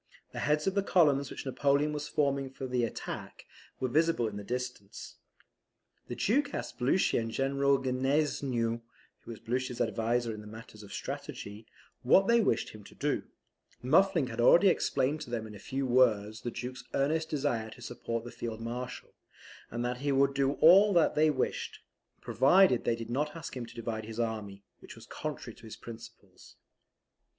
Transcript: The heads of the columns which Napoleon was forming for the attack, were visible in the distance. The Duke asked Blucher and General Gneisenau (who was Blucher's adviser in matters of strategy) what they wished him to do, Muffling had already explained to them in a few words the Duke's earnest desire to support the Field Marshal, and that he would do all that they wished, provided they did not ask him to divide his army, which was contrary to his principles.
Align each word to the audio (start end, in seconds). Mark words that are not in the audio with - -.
The 0.31 0.39
heads 0.39 0.65
of 0.65 0.73
the 0.73 0.81
columns 0.81 1.29
which 1.29 1.45
Napoleon 1.45 1.93
was 1.93 2.07
forming 2.07 2.49
for 2.49 2.65
the 2.65 2.83
attack, 2.83 3.45
were 3.79 3.87
visible 3.87 4.27
in 4.27 4.35
the 4.35 4.43
distance. 4.43 5.17
The 6.07 6.15
Duke 6.15 6.55
asked 6.55 6.79
Blucher 6.79 7.19
and 7.19 7.29
General 7.29 7.77
Gneisenau 7.77 8.81
(who 9.19 9.29
was 9.29 9.39
Blucher's 9.39 9.79
adviser 9.79 10.33
in 10.33 10.49
matters 10.49 10.81
of 10.81 10.91
strategy) 10.91 11.67
what 12.01 12.25
they 12.25 12.41
wished 12.41 12.69
him 12.69 12.83
to 12.85 12.95
do, 12.95 13.25
Muffling 13.83 14.25
had 14.25 14.41
already 14.41 14.69
explained 14.69 15.21
to 15.21 15.29
them 15.29 15.45
in 15.45 15.53
a 15.53 15.59
few 15.59 15.85
words 15.85 16.41
the 16.41 16.49
Duke's 16.49 16.83
earnest 16.95 17.29
desire 17.29 17.69
to 17.69 17.81
support 17.83 18.23
the 18.23 18.31
Field 18.31 18.59
Marshal, 18.59 19.13
and 19.69 19.85
that 19.85 19.97
he 19.97 20.11
would 20.11 20.33
do 20.33 20.53
all 20.53 20.93
that 20.93 21.13
they 21.13 21.29
wished, 21.29 21.79
provided 22.21 22.85
they 22.85 22.95
did 22.95 23.11
not 23.11 23.35
ask 23.35 23.55
him 23.55 23.67
to 23.67 23.75
divide 23.75 24.05
his 24.05 24.19
army, 24.19 24.63
which 24.79 24.95
was 24.95 25.05
contrary 25.05 25.53
to 25.53 25.65
his 25.67 25.75
principles. 25.75 26.55